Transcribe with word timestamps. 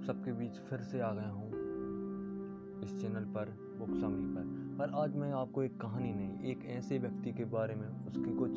सबके 0.00 0.32
बीच 0.32 0.52
फिर 0.52 0.80
से 0.80 1.00
आ 1.00 1.12
गया 1.12 1.28
हूँ 1.28 1.50
इस 2.84 3.00
चैनल 3.00 3.24
पर, 3.24 3.44
बुक 3.78 3.88
समरी 3.88 4.26
पर। 4.26 4.76
पर 4.78 4.94
आज 4.94 5.16
मैं 5.16 5.32
आपको 5.32 5.62
एक 5.62 5.80
कहानी 5.80 6.12
नहीं, 6.12 6.50
एक 6.50 6.64
ऐसे 6.66 6.98
व्यक्ति 6.98 7.32
के 7.32 7.44
बारे 7.44 7.74
में, 7.74 7.88
उसकी 8.06 8.36
कुछ 8.36 8.50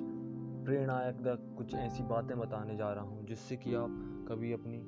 प्रेरणायक 0.65 1.17
कुछ 1.57 1.75
ऐसी 1.75 2.03
बातें 2.03 2.39
बताने 2.39 2.75
जा 2.75 2.93
रहा 2.93 3.03
हूँ, 3.03 3.25
जिससे 3.25 3.55
कि 3.57 3.73
आप 3.73 3.89
कभी 4.29 4.53
अपनी 4.53 4.79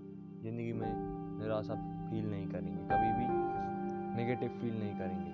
ज़िंदगी 0.41 0.73
में 0.73 0.93
निराशा 1.39 1.73
फील 2.11 2.29
नहीं 2.31 2.47
करेंगे, 2.47 2.83
कभी 2.83 3.11
भी 3.11 3.27
नेगेटिव 4.15 4.49
फील 4.49 4.79
नहीं 4.79 4.95
करेंगे। 4.95 5.31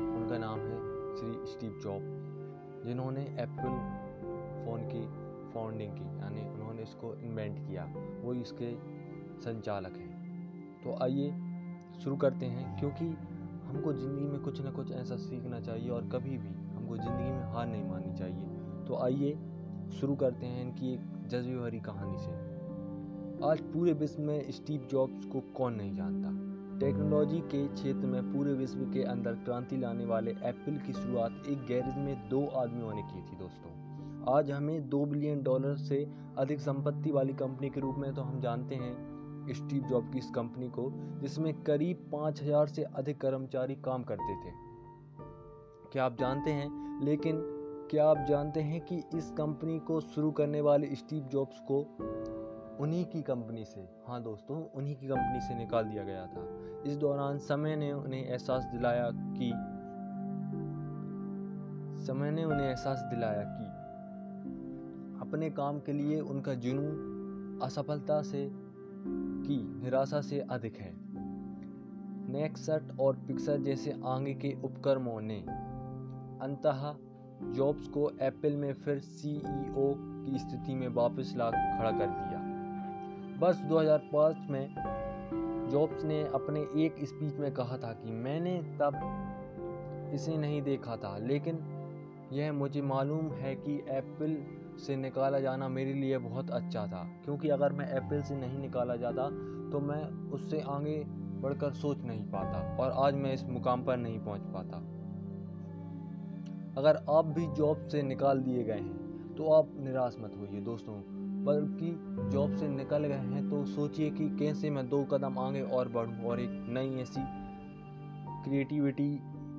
उनका 0.00 0.38
नाम 0.38 0.60
है 0.60 0.78
श्री 1.16 1.52
स्टीव 1.52 1.80
जॉब, 1.82 2.02
जिन्होंने 2.86 3.20
एप्पल 3.20 3.72
फ़ोन 4.64 4.80
की 4.82 5.06
फाउंडिंग 5.54 5.92
की, 5.92 6.18
यानी 6.20 6.48
उन्होंने 6.54 6.82
इसको 6.82 7.14
इन्वेंट 7.14 7.58
किया। 7.58 7.84
वो 8.20 8.34
इसके 8.34 8.97
संचालक 9.40 9.96
हैं। 9.96 10.82
तो 10.82 10.96
आइए 11.02 11.30
शुरू 12.00 12.16
करते 12.16 12.46
हैं, 12.46 12.78
क्योंकि 12.78 13.04
हमको 13.64 13.92
ज़िंदगी 13.92 14.26
में 14.26 14.40
कुछ 14.40 14.60
ना 14.60 14.70
कुछ 14.70 14.90
ऐसा 14.92 15.16
सीखना 15.16 15.60
चाहिए 15.60 15.90
और 15.90 16.08
कभी 16.08 16.36
भी 16.38 16.48
हमको 16.74 16.96
ज़िंदगी 16.96 17.30
में 17.30 17.42
हार 17.44 17.66
नहीं 17.66 17.84
माननी 17.84 18.14
चाहिए। 18.18 18.84
तो 18.86 18.98
आइए 19.04 19.32
शुरू 19.90 20.14
करते 20.16 20.46
हैं 20.46 20.62
इनकी 20.62 20.92
एक 20.94 21.00
जज्बे 21.28 21.56
भरी 21.56 21.80
कहानी 21.80 22.18
से। 22.18 22.30
आज 23.46 23.60
पूरे 23.72 23.92
विश्व 23.92 24.22
में 24.22 24.50
स्टीव 24.50 24.86
जॉब्स 24.90 25.24
को 25.24 25.40
कौन 25.56 25.74
नहीं 25.74 25.94
जानता? 25.96 26.30
टेक्नोलॉजी 26.78 27.38
के 27.52 27.66
क्षेत्र 27.68 28.06
में 28.06 28.32
पूरे 28.32 28.52
विश्व 28.52 28.80
के 28.92 29.02
अंदर 29.02 29.34
क्रांति 29.34 29.76
लाने 29.76 30.04
वाले 30.04 30.30
एप्पल 30.30 30.76
की 30.76 30.92
शुरुआत 30.92 31.42
एक 31.48 31.66
गैरेज 31.66 31.96
में 31.96 32.28
दो 32.28 32.44
आदमियों 32.56 32.94
ने 32.94 33.02
की 33.02 33.20
थी, 33.22 33.36
दोस्तों। 33.36 34.36
आज 34.36 34.50
हमें 34.50 34.88
दो 34.88 35.04
बिलियन 35.06 35.42
डॉलर 35.42 35.76
से 35.76 36.06
अधिक 36.38 36.60
संपत्ति 36.60 37.10
वाली 37.10 37.32
कंपनी 37.34 37.70
के 37.70 37.80
रूप 37.80 37.96
में 37.98 38.12
तो 38.14 38.22
हम 38.22 38.40
जानते 38.40 38.74
हैं 38.74 38.92
स्टीव 39.54 39.82
जॉब 39.82 40.12
की 40.12 40.18
इस 40.18 40.30
कंपनी 40.30 40.68
को, 40.68 40.90
जिसमें 41.20 41.62
करीब 41.62 42.10
पाँच 42.12 42.42
हज़ार 42.42 42.66
से 42.66 42.82
अधिक 42.82 43.20
कर्मचारी 43.20 43.74
काम 43.74 44.02
करते 44.02 44.34
थे। 44.34 44.52
क्या 45.92 46.04
आप 46.04 46.16
जानते 46.20 46.50
हैं? 46.50 47.00
लेकिन 47.04 47.54
क्या 47.90 48.08
आप 48.08 48.26
जानते 48.28 48.60
हैं 48.60 48.80
कि 48.80 49.02
इस 49.14 49.30
कंपनी 49.30 49.78
को 49.78 50.00
शुरू 50.00 50.30
करने 50.30 50.60
वाले 50.60 50.94
स्टीव 50.94 51.24
जॉब्स 51.24 51.60
को 51.60 51.96
उन्हीं 52.80 53.04
की 53.04 53.22
कंपनी 53.22 53.64
से 53.64 53.88
हाँ 54.06 54.22
दोस्तों, 54.22 54.64
उन्हीं 54.64 54.96
की 54.96 55.08
कंपनी 55.08 55.40
से 55.40 55.54
निकाल 55.54 55.84
दिया 55.84 56.04
गया 56.04 56.26
था। 56.26 56.58
इस 56.86 56.96
दौरान 56.96 57.38
समय 57.38 57.76
ने 57.76 57.92
उन्हें 57.92 58.24
एहसास 58.24 58.64
दिलाया 58.64 59.10
कि, 59.14 59.52
समय 62.06 62.30
ने 62.30 62.44
उन्हें 62.44 62.68
एहसास 62.68 62.98
दिलाया 62.98 63.42
कि 63.42 63.64
अपने 65.28 65.50
काम 65.50 65.78
के 65.78 65.92
लिए 65.92 66.20
उनका 66.20 66.54
जुनून 66.54 67.18
असफलता 67.62 68.22
से 68.22 68.67
की 69.46 69.80
निराशा 69.82 70.20
से 70.20 70.40
अधिक 70.40 70.76
है। 70.76 70.92
नेक्सट 72.32 73.00
और 73.00 73.16
पिक्सर 73.16 73.58
जैसे 73.58 73.94
आगे 74.04 74.34
के 74.34 74.56
उपक्रमों 74.64 75.20
ने 75.20 75.38
अंतः 76.42 76.96
जॉब्स 77.42 77.88
को 77.88 78.10
एप्पल 78.20 78.56
में 78.56 78.72
फिर 78.72 78.98
सीईओ 78.98 79.94
की 79.98 80.38
स्थिति 80.38 80.74
में 80.74 80.88
वापस 80.88 81.34
ला 81.36 81.50
खड़ा 81.50 81.90
कर 81.90 82.06
दिया। 82.06 82.38
बस 83.40 83.56
2005 83.56 84.50
में 84.50 84.74
जॉब्स 85.70 86.04
ने 86.04 86.22
अपने 86.22 86.60
एक 86.84 87.04
स्पीच 87.04 87.36
में 87.36 87.52
कहा 87.54 87.76
था 87.76 87.92
कि 87.92 88.10
मैंने 88.10 88.62
तब 88.80 88.94
इसे 90.14 90.36
नहीं 90.36 90.62
देखा 90.62 90.96
था, 90.96 91.18
लेकिन 91.18 91.56
यह 92.32 92.52
मुझे 92.52 92.80
मालूम 92.82 93.30
है 93.32 93.54
कि 93.56 93.74
एप्पल 93.88 94.36
से 94.78 94.96
निकाला 94.96 95.38
जाना 95.40 95.68
मेरे 95.68 95.92
लिए 95.92 96.18
बहुत 96.18 96.50
अच्छा 96.50 96.86
था, 96.86 97.02
क्योंकि 97.24 97.48
अगर 97.48 97.72
मैं 97.72 97.88
एप्पल 97.96 98.22
से 98.22 98.34
नहीं 98.36 98.58
निकाला 98.58 98.96
जाता 98.96 99.28
तो 99.70 99.80
मैं 99.80 100.02
उससे 100.32 100.60
आगे 100.68 101.02
बढ़कर 101.42 101.72
सोच 101.72 102.02
नहीं 102.02 102.24
पाता 102.24 102.58
और 102.76 102.90
आज 103.06 103.14
मैं 103.14 103.32
इस 103.34 103.44
मुकाम 103.44 103.84
पर 103.84 103.96
नहीं 103.96 104.18
पहुँच 104.20 104.40
पाता। 104.54 104.78
अगर 106.76 106.96
आप 107.10 107.24
भी 107.26 107.46
जॉब 107.56 107.86
से 107.88 108.02
निकाल 108.02 108.40
दिए 108.40 108.64
गए 108.64 108.74
हैं 108.74 109.34
तो 109.36 109.52
आप 109.52 109.70
निराश 109.78 110.16
मत 110.20 110.34
होइए 110.38 110.60
दोस्तों, 110.60 110.94
बल्कि 111.44 111.90
जॉब 112.32 112.56
से 112.56 112.68
निकल 112.68 113.04
गए 113.04 113.14
हैं 113.14 113.48
तो 113.50 113.64
सोचिए 113.66 114.10
कि 114.10 114.28
कैसे 114.38 114.70
मैं 114.70 114.88
दो 114.88 115.02
कदम 115.04 115.38
आगे 115.38 115.62
और 115.62 115.88
बढ़ूं 115.88 116.24
और 116.24 116.40
एक 116.40 116.66
नई 116.68 117.00
ऐसी 117.02 117.20
क्रिएटिविटी 118.44 119.10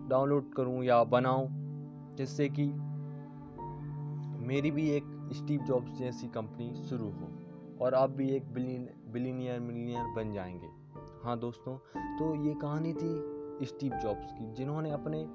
डाउनलोड 0.10 0.54
करूँ 0.54 0.84
या 0.84 1.04
बनाऊँ। 1.06 1.48
जिससे 2.20 2.50
कि 2.50 2.66
मेरी 4.48 4.72
भी 4.72 4.90
एक 4.90 5.04
स्टीव 5.34 5.62
जॉब्स 5.62 5.98
जैसी 6.00 6.28
कंपनी 6.28 6.74
शुरू 6.90 7.10
हो 7.10 7.28
और 7.82 7.94
आप 7.94 8.10
भी 8.10 8.30
एक 8.30 8.54
बिलियन 8.54 8.90
बिलीनियर 9.12 9.60
मिलीनियर 9.60 10.14
बन 10.16 10.34
जाएँगे। 10.34 10.68
हाँ 11.24 11.38
दोस्तों 11.40 11.78
तो 12.18 12.34
ये 12.46 12.54
कहानी 12.54 12.94
थी 12.94 13.66
स्टीव 13.66 13.94
जॉब्स 13.94 14.32
की, 14.32 14.52
जिन्होंने 14.54 14.92
अपने 14.92 15.26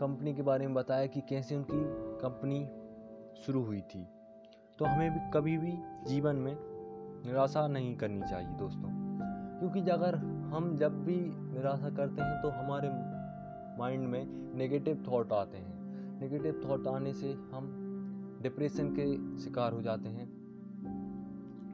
कंपनी 0.00 0.34
के 0.34 0.42
बारे 0.42 0.66
में 0.66 0.74
बताया 0.74 1.06
कि 1.06 1.20
कैसे 1.20 1.56
उनकी 1.56 1.82
कंपनी 2.20 2.64
शुरू 3.42 3.64
हुई 3.64 3.80
थी। 3.80 4.06
तो 4.78 4.84
हमें 4.84 5.10
भी, 5.10 5.30
कभी 5.30 5.58
भी 5.58 5.76
जीवन 6.06 6.36
में 6.36 6.56
निराशा 7.26 7.66
नहीं 7.68 7.96
करनी 7.96 8.22
चाहिए 8.22 8.48
दोस्तों, 8.48 8.88
क्योंकि 9.58 9.90
अगर 9.90 10.16
हम 10.52 10.76
जब 10.76 11.04
भी 11.04 11.16
निराशा 11.54 11.90
करते 11.90 12.22
हैं 12.22 12.42
तो 12.42 12.48
हमारे 12.50 12.88
माइंड 13.78 14.08
में 14.08 14.54
नेगेटिव 14.56 15.04
थॉट 15.08 15.32
आते 15.32 15.58
हैं। 15.58 15.81
नेगेटिव 16.22 16.60
थॉट 16.64 16.86
आने 16.86 17.12
से 17.12 17.32
हम 17.52 17.70
डिप्रेशन 18.42 18.88
के 18.98 19.06
शिकार 19.38 19.72
हो 19.72 19.82
जाते 19.82 20.08
हैं। 20.08 20.26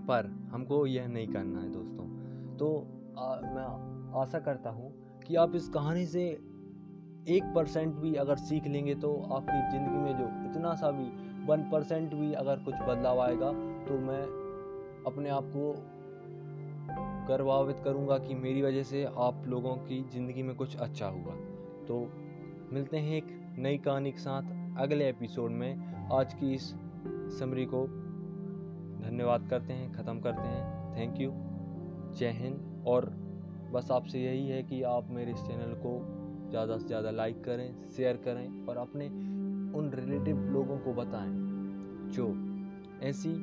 पर 0.07 0.27
हमको 0.53 0.87
यह 0.87 1.09
नहीं 1.09 1.29
करना 1.29 1.61
है 1.61 1.71
दोस्तों। 1.71 2.05
तो 2.57 2.69
आ, 3.19 3.35
मैं 3.35 4.21
आशा 4.21 4.39
करता 4.39 4.71
हूँ 4.71 4.93
कि 5.23 5.37
आप 5.37 5.55
इस 5.55 5.69
कहानी 5.69 6.07
से 6.07 6.23
एक 7.29 7.53
परसेंट 7.55 7.95
भी 7.95 8.15
अगर 8.15 8.37
सीख 8.37 8.67
लेंगे 8.67 8.95
तो 8.95 9.15
आपकी 9.33 9.71
ज़िंदगी 9.71 9.99
में 9.99 10.17
जो 10.19 10.27
इतना 10.51 10.75
सा 10.75 10.91
भी 10.91 11.09
वन 11.47 11.63
परसेंट 11.71 12.15
भी 12.15 12.33
अगर 12.33 12.59
कुछ 12.59 12.75
बदलाव 12.75 13.21
आएगा 13.21 13.51
तो 13.85 13.99
मैं 13.99 14.23
अपने 15.07 15.29
आप 15.29 15.51
को 15.57 15.73
गर्वान्वित 17.29 17.81
करूँगा 17.85 18.19
कि 18.19 18.35
मेरी 18.35 18.63
वजह 18.63 18.83
से 18.83 19.05
आप 19.05 19.43
लोगों 19.47 19.75
की 19.77 20.03
ज़िंदगी 20.13 20.43
में 20.43 20.55
कुछ 20.57 20.77
अच्छा 20.77 21.07
हुआ। 21.07 21.35
तो 21.89 22.01
मिलते 22.73 22.99
हैं 22.99 23.17
एक 23.17 23.29
नई 23.59 23.79
कहानी 23.79 24.13
के 24.13 24.19
साथ 24.19 24.43
अगले 24.79 25.09
एपिसोड 25.09 25.51
में 25.51 26.09
आज 26.13 26.35
की 26.35 26.53
इस 26.55 26.63
समरी 27.39 27.65
को 27.65 27.87
धन्यवाद 29.03 29.49
करते 29.51 29.73
हैं, 29.73 29.93
ख़त्म 29.93 30.21
करते 30.21 30.43
हैं। 30.43 30.97
थैंक 30.97 31.21
यू 31.21 31.31
जय 32.17 32.31
हिंद। 32.31 32.85
और 32.87 33.07
बस 33.73 33.91
आपसे 33.91 34.21
यही 34.21 34.49
है 34.49 34.63
कि 34.63 34.83
आप 34.83 35.11
मेरे 35.11 35.33
इस 35.33 35.39
चैनल 35.39 35.75
को 35.75 35.99
ज़्यादा 36.51 36.79
से 36.79 36.87
ज़्यादा 36.87 37.11
लाइक 37.11 37.45
करें 37.45 37.89
शेयर 37.89 38.17
करें 38.17 38.67
और 38.67 38.77
अपने 38.77 39.07
उन 39.79 39.91
रिलेटिव 39.95 40.37
लोगों 40.37 40.79
को 40.79 40.95
बताएँ 40.95 41.33
जो 42.13 42.29
ऐसी 43.03 43.35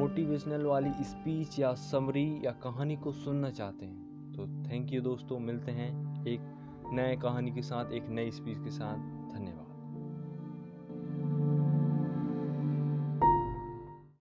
मोटिवेशनल 0.00 0.66
वाली 0.66 0.90
स्पीच 1.04 1.58
या 1.58 1.74
समरी 1.74 2.40
या 2.44 2.50
कहानी 2.50 2.96
को 2.96 3.12
सुनना 3.12 3.50
चाहते 3.50 3.86
हैं। 3.86 4.32
तो 4.32 4.70
थैंक 4.70 4.92
यू 4.92 5.00
दोस्तों। 5.00 5.38
मिलते 5.38 5.72
हैं 5.72 5.90
एक 6.26 6.40
नए 6.92 7.16
कहानी 7.16 7.50
के 7.50 7.62
साथ, 7.62 7.92
एक 7.92 8.08
नई 8.08 8.30
स्पीच 8.30 8.58
के 8.58 8.70
साथ। 8.70 9.19